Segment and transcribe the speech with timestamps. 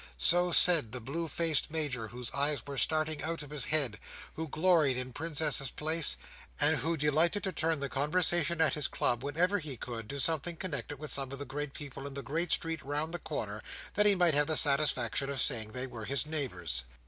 [0.17, 3.99] So said the blue faced Major, whose eyes were starting out of his head:
[4.33, 6.17] who gloried in Princess's Place:
[6.59, 10.55] and who delighted to turn the conversation at his club, whenever he could, to something
[10.55, 13.61] connected with some of the great people in the great street round the corner,
[13.93, 16.83] that he might have the satisfaction of saying they were his neighbours.